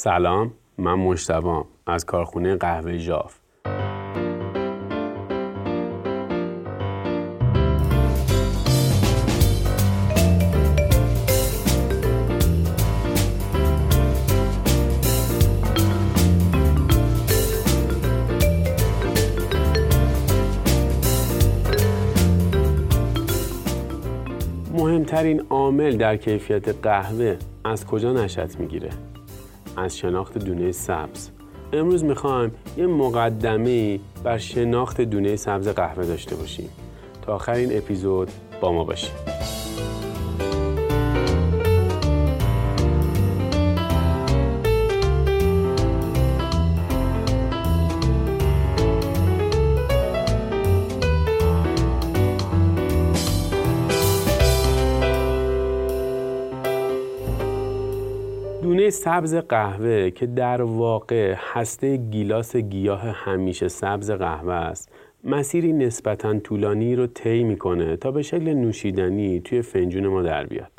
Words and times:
سلام 0.00 0.52
من 0.78 0.94
مشتبام 0.94 1.64
از 1.86 2.04
کارخونه 2.04 2.56
قهوه 2.56 2.96
ژاف. 2.96 3.38
مهمترین 24.72 25.42
عامل 25.50 25.96
در 25.96 26.16
کیفیت 26.16 26.68
قهوه 26.68 27.36
از 27.64 27.86
کجا 27.86 28.12
نشأت 28.12 28.60
می‌گیره؟ 28.60 28.90
از 29.78 29.98
شناخت 29.98 30.38
دونه 30.38 30.72
سبز. 30.72 31.28
امروز 31.72 32.04
می‌خوایم 32.04 32.54
یه 32.76 32.86
مقدمه 32.86 34.00
بر 34.24 34.38
شناخت 34.38 35.00
دونه 35.00 35.36
سبز 35.36 35.68
قهوه 35.68 36.06
داشته 36.06 36.36
باشیم. 36.36 36.68
تا 37.22 37.34
آخر 37.34 37.52
این 37.52 37.78
اپیزود 37.78 38.30
با 38.60 38.72
ما 38.72 38.84
باشیم 38.84 39.12
سبز 58.98 59.34
قهوه 59.34 60.10
که 60.10 60.26
در 60.26 60.62
واقع 60.62 61.34
هسته 61.52 61.96
گیلاس 61.96 62.56
گیاه 62.56 63.00
همیشه 63.00 63.68
سبز 63.68 64.10
قهوه 64.10 64.52
است 64.52 64.92
مسیری 65.24 65.72
نسبتا 65.72 66.38
طولانی 66.38 66.96
رو 66.96 67.06
طی 67.06 67.44
می‌کنه 67.44 67.96
تا 67.96 68.10
به 68.10 68.22
شکل 68.22 68.54
نوشیدنی 68.54 69.40
توی 69.40 69.62
فنجون 69.62 70.06
ما 70.06 70.22
در 70.22 70.46
بیاد. 70.46 70.72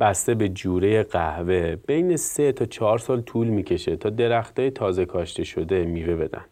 بسته 0.00 0.34
به 0.34 0.48
جوره 0.48 1.02
قهوه 1.02 1.76
بین 1.86 2.16
سه 2.16 2.52
تا 2.52 2.64
چهار 2.64 2.98
سال 2.98 3.20
طول 3.20 3.46
می‌کشه 3.46 3.96
تا 3.96 4.10
درختای 4.10 4.70
تازه 4.70 5.04
کاشته 5.04 5.44
شده 5.44 5.84
میوه 5.84 6.14
بدن. 6.14 6.44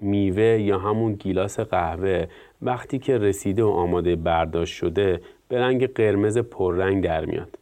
میوه 0.00 0.42
یا 0.42 0.78
همون 0.78 1.12
گیلاس 1.12 1.60
قهوه 1.60 2.26
وقتی 2.62 2.98
که 2.98 3.18
رسیده 3.18 3.64
و 3.64 3.68
آماده 3.68 4.16
برداشت 4.16 4.74
شده 4.74 5.20
به 5.48 5.60
رنگ 5.60 5.86
قرمز 5.92 6.38
پررنگ 6.38 7.04
در 7.04 7.24
میاد. 7.24 7.58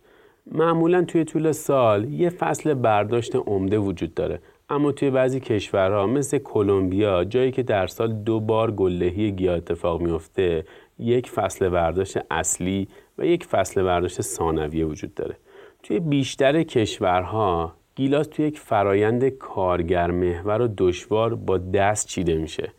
معمولا 0.53 1.05
توی 1.05 1.25
طول 1.25 1.53
سال 1.53 2.13
یه 2.13 2.31
فصل 2.31 2.75
برداشت 2.75 3.37
عمده 3.37 3.79
وجود 3.79 4.15
داره. 4.15 4.41
اما 4.71 4.93
توی 4.93 5.11
بعضی 5.11 5.41
کشورها 5.41 6.07
مثل 6.07 6.39
کلمبیا 6.39 7.25
جایی 7.25 7.51
که 7.51 7.63
در 7.63 7.87
سال 7.87 8.13
دو 8.13 8.41
بار 8.41 8.71
گلهی 8.71 9.33
گیاه 9.33 9.57
اتفاق 9.57 10.03
میفته 10.03 10.65
یک 10.99 11.31
فصل 11.31 11.69
برداشت 11.69 12.19
اصلی 12.31 12.89
و 13.19 13.27
یک 13.27 13.45
فصل 13.45 13.83
برداشت 13.83 14.21
ثانویه 14.21 14.85
وجود 14.85 15.15
داره. 15.15 15.37
توی 15.83 16.01
بیشتر 16.01 16.63
کشورها 16.63 17.75
گیلاس 17.95 18.27
توی 18.27 18.47
یک 18.47 18.59
فرایند 18.59 19.29
کارگر 19.29 20.11
محور 20.11 20.61
و 20.63 20.69
دشوار 20.79 21.35
با 21.35 21.59
دست 21.59 22.09
چیده 22.09 22.35
میشه. 22.35 22.73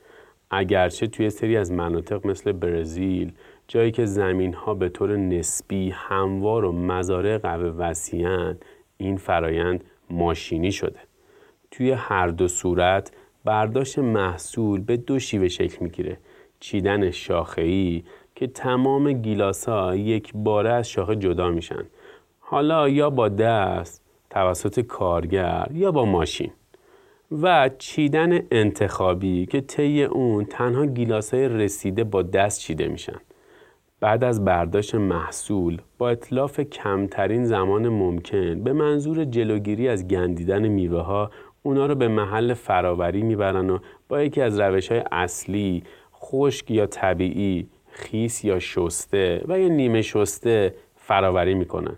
اگرچه 0.52 1.08
توی 1.08 1.30
سری 1.30 1.58
از 1.58 1.72
مناطق 1.72 2.28
مثل 2.28 2.52
برزیل 2.52 3.32
جایی 3.68 3.92
که 3.92 4.06
زمین 4.06 4.54
ها 4.54 4.74
به 4.74 4.90
طور 4.90 5.18
نسبی 5.18 5.90
هموار 5.90 6.66
و 6.66 6.72
مزارع 6.72 7.38
قهوه 7.38 7.70
وسیعن 7.70 8.58
این 8.98 9.18
فرایند 9.18 9.84
ماشینی 10.10 10.72
شده. 10.72 11.00
توی 11.72 11.92
هر 11.92 12.28
دو 12.28 12.48
صورت 12.48 13.12
برداشت 13.46 14.00
محصول 14.00 14.82
به 14.82 14.98
دو 14.98 15.20
شیوه 15.20 15.48
شکل 15.48 15.78
می‌گیره. 15.80 16.18
چیدن 16.60 17.12
شاخه‌ای 17.12 18.04
که 18.36 18.48
تمام 18.48 19.12
گیلاس 19.12 19.70
ها 19.70 19.96
یک 19.96 20.32
باره 20.36 20.70
از 20.70 20.90
شاخه 20.90 21.16
جدا 21.16 21.50
میشن. 21.50 21.84
حالا 22.40 22.90
یا 22.90 23.10
با 23.10 23.30
دست 23.30 24.04
توسط 24.30 24.80
کارگر 24.80 25.68
یا 25.74 25.92
با 25.92 26.06
ماشین. 26.06 26.52
و 27.32 27.70
چیدن 27.78 28.40
انتخابی 28.52 29.46
که 29.46 29.62
طی 29.62 30.04
اون 30.04 30.46
تنها 30.46 30.86
گیلاس 30.86 31.34
های 31.34 31.48
رسیده 31.48 32.04
با 32.04 32.22
دست 32.22 32.60
چیده 32.60 32.88
میشن. 32.88 33.20
بعد 34.00 34.24
از 34.24 34.46
برداشت 34.46 34.96
محصول 34.96 35.82
با 35.98 36.10
اطلاف 36.10 36.60
کمترین 36.60 37.46
زمان 37.46 37.90
ممکن 37.90 38.64
به 38.64 38.74
منظور 38.74 39.26
جلوگیری 39.26 39.88
از 39.88 40.08
گندیدن 40.08 40.68
میوه 40.68 41.02
ها 41.02 41.32
اونا 41.64 41.86
رو 41.86 41.96
به 41.96 42.08
محل 42.08 42.54
فراوری 42.54 43.22
می‌برن 43.22 43.70
و 43.70 43.80
با 44.10 44.24
یکی 44.24 44.42
از 44.42 44.60
روش 44.60 44.92
های 44.92 45.04
اصلی 45.12 45.84
خشک 46.16 46.72
یا 46.72 46.86
طبیعی 46.86 47.68
خیس 47.90 48.46
یا 48.46 48.60
شسته 48.60 49.42
و 49.48 49.60
یا 49.60 49.68
نیمه 49.68 50.02
شسته 50.02 50.76
فراوری 50.96 51.54
می‌کنن. 51.54 51.98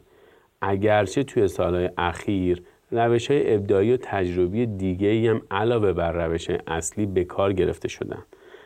اگرچه 0.61 1.23
توی 1.23 1.47
سالهای 1.47 1.89
اخیر 1.97 2.63
روش 2.91 3.31
های 3.31 3.55
ابداعی 3.55 3.93
و 3.93 3.97
تجربی 3.97 4.65
دیگه 4.65 5.31
هم 5.31 5.41
علاوه 5.51 5.93
بر 5.93 6.11
روش 6.11 6.49
اصلی 6.67 7.05
به 7.05 7.23
کار 7.23 7.53
گرفته 7.53 7.87
شدن. 7.87 8.23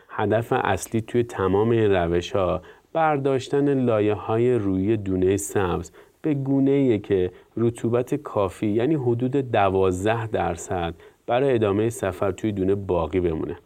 هدف 0.09 0.53
اصلی 0.53 1.01
توی 1.01 1.23
تمام 1.23 1.69
این 1.69 1.91
روش 1.91 2.31
ها 2.31 2.61
برداشتن 2.93 3.73
لایه 3.73 4.13
های 4.13 4.55
روی 4.55 4.97
دونه 4.97 5.37
سبز 5.37 5.91
به 6.21 6.33
گونه 6.33 6.99
که 6.99 7.31
رطوبت 7.57 8.15
کافی 8.15 8.67
یعنی 8.67 8.95
حدود 8.95 9.31
دوازده 9.31 10.27
درصد 10.27 10.93
برای 11.27 11.55
ادامه 11.55 11.89
سفر 11.89 12.31
توی 12.31 12.51
دونه 12.51 12.75
باقی 12.75 13.19
بمونه. 13.19 13.57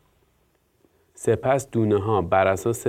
سپس 1.14 1.72
دونه 1.72 2.00
ها 2.00 2.22
بر 2.22 2.48
اساس 2.48 2.88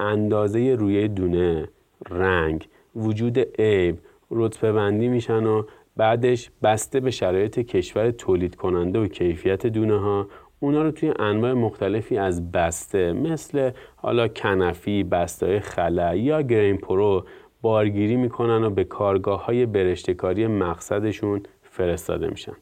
اندازه 0.00 0.74
روی 0.74 1.08
دونه، 1.08 1.68
رنگ، 2.10 2.68
وجود 2.96 3.38
عیب، 3.38 3.98
رتبه 4.30 4.72
بندی 4.72 5.08
میشن 5.08 5.46
و 5.46 5.62
بعدش 5.96 6.50
بسته 6.62 7.00
به 7.00 7.10
شرایط 7.10 7.58
کشور 7.58 8.10
تولید 8.10 8.56
کننده 8.56 8.98
و 8.98 9.06
کیفیت 9.06 9.66
دونه 9.66 9.98
ها 9.98 10.26
اونا 10.60 10.82
رو 10.82 10.90
توی 10.90 11.12
انواع 11.18 11.52
مختلفی 11.52 12.18
از 12.18 12.52
بسته 12.52 13.12
مثل 13.12 13.70
حالا 13.96 14.28
کنفی، 14.28 15.04
بسته 15.04 15.60
خلا 15.60 16.14
یا 16.14 16.42
گرین 16.42 16.76
پرو 16.76 17.24
بارگیری 17.62 18.16
می‌کنن 18.16 18.64
و 18.64 18.70
به 18.70 18.84
کارگاه 18.84 19.44
های 19.44 19.66
برشتکاری 19.66 20.46
مقصدشون 20.46 21.42
فرستاده 21.62 22.28
میشن. 22.28 22.56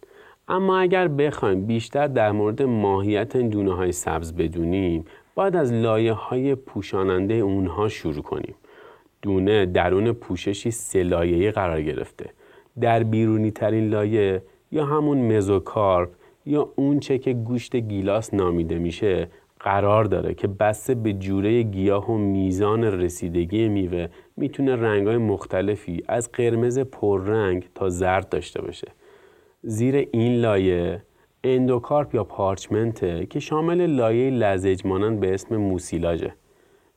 اما 0.49 0.79
اگر 0.79 1.09
بخوایم 1.09 1.67
بیشتر 1.67 2.07
در 2.07 2.33
مورد 2.33 2.63
ماهیت 2.63 3.37
این 3.37 3.49
دونه 3.49 3.75
های 3.75 3.93
سبز 3.93 4.33
بدونیم 4.33 5.05
باید 5.35 5.57
از 5.57 5.73
لایه 5.73 6.13
های 6.13 6.55
پوشاننده 6.55 7.35
اونها 7.35 7.89
شروع 7.89 8.23
کنیم. 8.23 8.55
دونه 9.23 9.67
درون 9.67 10.13
پوششی 10.13 10.71
سه 10.71 11.51
قرار 11.51 11.83
گرفته. 11.83 12.31
در 12.81 13.03
بیرونی 13.03 13.51
ترین 13.51 13.91
لایه 13.91 14.43
یا 14.73 14.85
همون 14.85 15.37
مزوکارپ 15.37 16.11
یا 16.49 16.73
اون 16.77 17.01
چه 17.01 17.19
که 17.19 17.33
گوشت 17.33 17.77
گیلاس 17.77 18.35
نامیده 18.35 18.79
میشه 18.79 19.29
قرار 19.61 20.05
داره 20.05 20.35
که 20.35 20.49
بسته 20.49 20.95
به 20.95 21.13
گونه 21.13 21.63
گیاه 21.63 22.11
و 22.11 22.17
میزان 22.17 22.85
رسیدگی 22.85 23.69
میوه 23.69 24.07
می‌تونه 24.37 24.77
رنگهای 24.77 25.17
مختلفی 25.17 26.03
از 26.09 26.33
قرمز 26.33 26.79
پررنگ 26.79 27.69
تا 27.75 27.89
زرد 27.89 28.29
داشته 28.29 28.63
باشه. 28.63 28.89
زیر 29.63 30.09
این 30.13 30.41
لایه 30.41 31.03
اندوکارپ 31.45 32.15
یا 32.15 32.25
parchment 32.25 33.16
ه 33.16 33.27
که 33.27 33.41
شامل 33.41 33.87
لایه 33.87 34.31
لزج 34.31 34.87
مانند 34.87 35.21
به 35.21 35.35
اسم 35.35 35.57
موسیلاژه. 35.57 36.35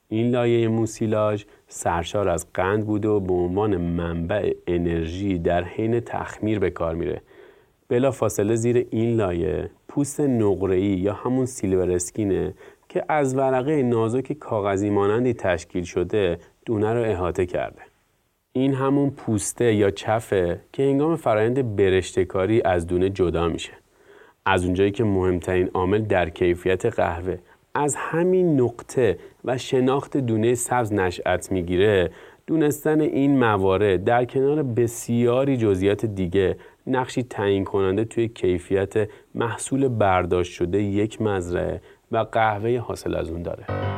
این 0.09 0.31
لایه 0.31 0.67
موسیلاژ 0.67 1.43
سرشار 1.67 2.29
از 2.29 2.47
قند 2.53 2.85
بوده 2.85 3.07
و 3.07 3.19
به 3.19 3.33
عنوان 3.33 3.77
منبع 3.77 4.53
انرژی 4.67 5.39
در 5.39 5.63
حین 5.63 5.99
تخمیر 5.99 6.59
به 6.59 6.69
کار 6.69 6.95
میره. 6.95 7.21
بلا 7.91 8.11
فاصله 8.11 8.55
زیر 8.55 8.87
این 8.91 9.15
لایه 9.15 9.69
پوست 9.87 10.19
نقره‌ای 10.19 10.81
یا 10.81 11.13
همون 11.13 11.45
سیلور 11.45 11.91
اسکینه 11.91 12.53
که 12.89 13.05
از 13.09 13.35
ورقه 13.35 13.83
نازک 13.83 14.33
کاغذی 14.33 14.89
مانندی 14.89 15.33
تشکیل 15.33 15.83
شده 15.83 16.37
دونه 16.65 16.93
رو 16.93 17.03
احاطه 17.03 17.45
کرده. 17.45 17.81
این 18.53 18.73
همون 18.73 19.09
پوسته 19.09 19.73
یا 19.73 19.91
چفه 19.91 20.59
که 20.73 20.83
هنگام 20.83 21.15
فرایند 21.15 21.75
برشتکاری 21.75 22.61
از 22.61 22.87
دونه 22.87 23.09
جدا 23.09 23.47
میشه. 23.47 23.73
از 24.45 24.65
اونجایی 24.65 24.91
که 24.91 25.03
مهمترین 25.03 25.69
عامل 25.73 26.01
در 26.01 26.29
کیفیت 26.29 26.85
قهوه 26.85 27.37
از 27.75 27.95
همین 27.97 28.61
نقطه 28.61 29.17
و 29.45 29.57
شناخت 29.57 30.17
دونه 30.17 30.55
سبز 30.55 30.93
نشأت 30.93 31.51
می‌گیره 31.51 32.11
دونستن 32.51 33.01
این 33.01 33.39
موارد 33.39 34.03
در 34.03 34.25
کنار 34.25 34.63
بسیاری 34.63 35.57
جزئیات 35.57 36.05
دیگه 36.05 36.57
نقشی 36.87 37.23
تعیین 37.23 37.63
کننده 37.63 38.05
توی 38.05 38.27
کیفیت 38.27 39.09
محصول 39.35 39.87
برداشت 39.87 40.53
شده 40.53 40.81
یک 40.81 41.21
مزرعه 41.21 41.81
و 42.11 42.17
قهوه 42.17 42.77
حاصل 42.77 43.15
از 43.15 43.29
اون 43.29 43.41
داره. 43.41 43.90